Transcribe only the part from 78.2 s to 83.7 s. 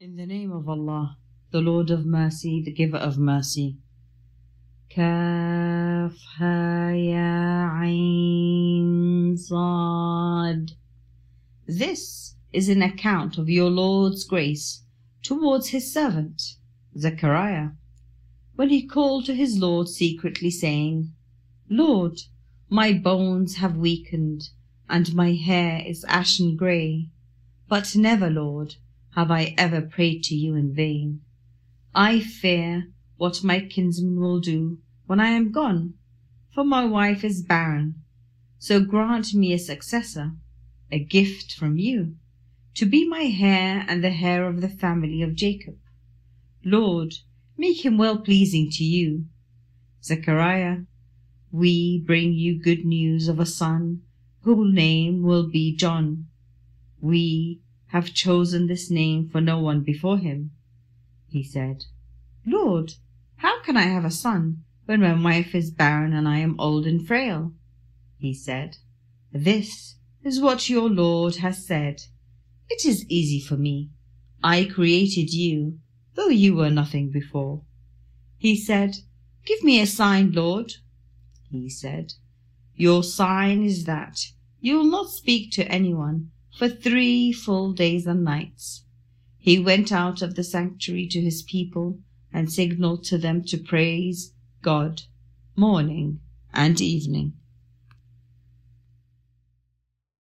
He said, Give me a sign, Lord. He said, Your sign